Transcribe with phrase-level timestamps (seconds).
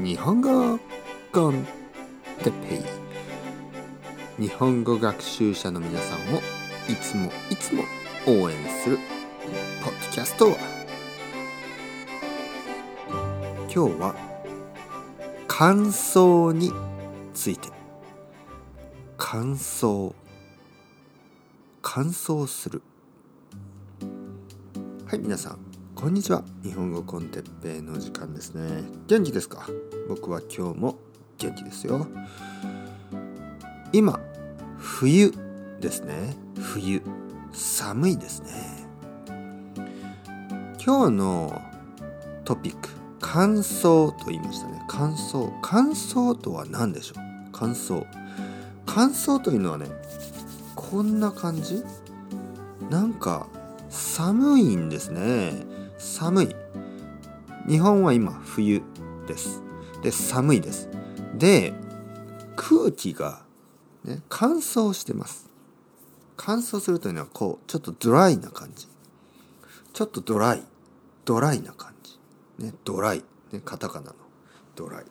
[0.00, 0.78] 日本語
[1.32, 1.66] コン
[2.44, 2.76] テペ
[4.38, 4.42] イ。
[4.42, 6.38] 日本語学習者の皆さんを
[6.88, 7.82] いつもいつも
[8.24, 8.98] 応援する
[9.82, 10.56] ポッドキャスト
[13.62, 14.14] 今日は
[15.48, 16.72] 乾燥に
[17.34, 17.68] ついて。
[19.16, 20.14] 乾燥
[21.82, 22.82] 乾燥する。
[25.06, 25.67] はい皆さん。
[26.00, 26.44] こんにちは。
[26.62, 28.84] 日本語コンテッペイの時間ですね。
[29.08, 29.66] 元気ですか？
[30.08, 30.96] 僕は今日も
[31.38, 32.06] 元気ですよ。
[33.92, 34.20] 今
[34.76, 35.34] 冬
[35.80, 36.36] ですね。
[36.54, 37.02] 冬
[37.52, 38.86] 寒いですね。
[40.80, 41.62] 今日の
[42.44, 42.90] トピック
[43.20, 44.80] 乾燥と言いましたね。
[44.86, 45.52] 乾燥。
[45.62, 47.48] 乾燥とは何でしょう？
[47.50, 48.06] 乾燥。
[48.86, 49.86] 乾燥というのはね
[50.76, 51.82] こんな感じ？
[52.88, 53.48] なんか
[53.90, 55.66] 寒いんですね。
[55.98, 56.56] 寒い。
[57.68, 58.82] 日本は今冬
[59.26, 59.62] です。
[60.02, 60.88] で寒いです。
[61.34, 61.74] で
[62.54, 63.42] 空気が、
[64.04, 65.50] ね、乾燥してます。
[66.36, 68.86] 乾燥するというのはこうちょっとドライな感じ。
[69.92, 70.62] ちょっとドライ。
[71.24, 72.64] ドライな感じ。
[72.64, 73.24] ねドライ。
[73.52, 74.14] ねカタカナの。
[74.76, 75.04] ドライ。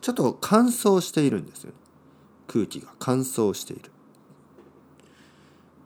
[0.00, 1.72] ちょっと乾燥しているんですよ。
[2.46, 2.88] 空気が。
[3.00, 3.90] 乾燥している。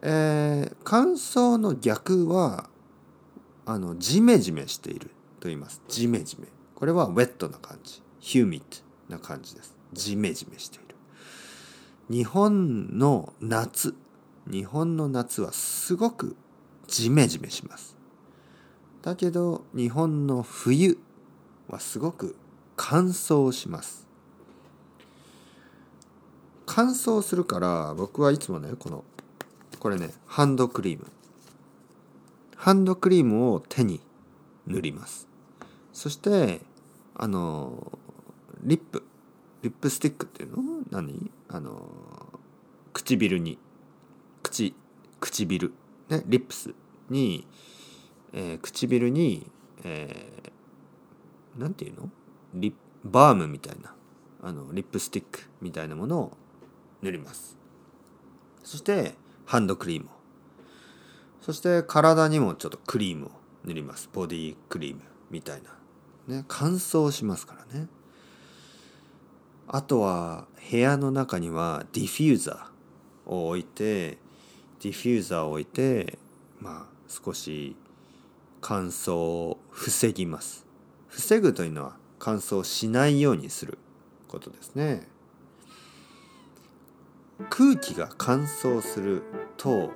[0.03, 2.69] えー、乾燥の逆は
[3.71, 5.11] あのジメジメしている。
[5.41, 5.83] と言います。
[5.89, 6.47] ジメジメ。
[6.75, 8.03] これはウェットな感じ。
[8.19, 9.77] ヒューミットな感じです。
[9.93, 10.97] ジメジメしている。
[12.09, 13.95] 日本の夏。
[14.51, 16.35] 日本の夏はすごく
[16.87, 17.95] ジメジメします。
[19.03, 20.99] だけど日本の冬
[21.69, 22.37] はすごく
[22.75, 24.09] 乾燥します。
[26.65, 29.05] 乾燥するから僕はいつもねこの
[29.79, 31.07] これねハンドクリーム。
[32.59, 34.01] ハンドクリームを手に
[34.67, 35.29] 塗ります。
[35.93, 36.61] そして
[37.15, 37.97] あの
[38.63, 39.05] リップ。
[39.63, 40.63] リップスティックっていうの？
[40.91, 41.31] 何？
[41.49, 41.89] あの
[42.93, 43.59] 唇に。
[44.43, 44.75] 口
[45.21, 45.73] 唇。
[46.09, 46.75] ねリップス
[47.11, 47.47] に、
[48.33, 49.47] えー、唇に、
[49.85, 52.11] えー、なんていうの？
[52.55, 52.75] リップ
[53.05, 53.95] バームみたいな。
[54.43, 56.37] あのリップスティックみたいなものを
[57.03, 57.57] 塗ります。
[58.65, 59.15] そして
[59.47, 60.18] ハンドクリームを。
[61.49, 63.31] そして体にもちょっとクリームを
[63.65, 64.11] 塗ります。
[64.13, 65.01] ボディクリーム
[65.31, 66.37] みたいな。
[66.37, 67.87] ね乾燥しますからね。
[69.67, 74.19] あとは部屋の中にはディフューザーを置いて
[74.83, 76.19] ディフューザーを置いて
[76.61, 77.75] まあ少し
[78.61, 80.67] 乾燥を防ぎます。
[81.07, 83.79] 防ぐというのは乾燥しないようにする
[84.29, 85.09] ことですね。
[87.49, 89.23] 空気が乾燥する
[89.57, 89.95] と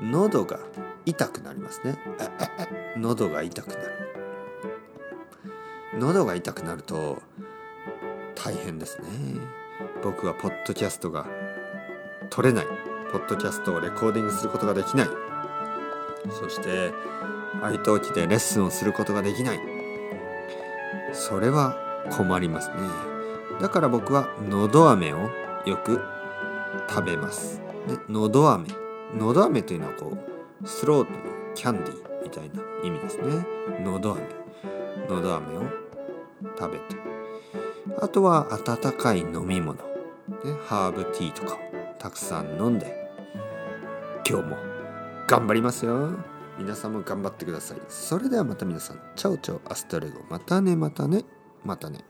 [0.00, 0.60] 喉が
[1.08, 1.98] 痛くなりますね。
[2.98, 3.82] 喉が痛くなる。
[5.98, 7.22] 喉が痛くなると
[8.34, 9.08] 大変ですね。
[10.02, 11.24] 僕はポッドキャストが
[12.28, 12.66] 撮れない。
[13.10, 15.08] ポッドキャストをレコーディングすることができない。
[16.30, 16.92] そして
[17.62, 19.60] 愛登記でレッスンをすることができない。
[21.14, 21.74] それは
[22.10, 22.74] 困りますね。
[23.62, 25.30] だから僕はのど飴を
[25.64, 26.02] よく
[26.86, 27.62] 食べます。
[28.10, 28.68] のど飴。
[29.16, 31.18] のど飴というのはこうスロートの
[31.54, 33.46] キャンディーみたいな意味ですね。
[33.80, 34.22] のど飴。
[35.08, 35.62] のど飴を
[36.58, 36.96] 食べて。
[38.00, 39.82] あとは温かい飲み物、ね、
[40.66, 41.58] ハーブティーとかを
[41.98, 43.08] たくさん飲んで。
[44.28, 44.56] 今日も
[45.26, 46.10] 頑張りますよ。
[46.58, 47.78] 皆さんも頑張ってください。
[47.88, 49.00] それではまた皆さん。
[49.16, 50.20] チャオチャオ hasta luego。
[50.28, 51.24] またねまたね。
[51.64, 52.00] またね。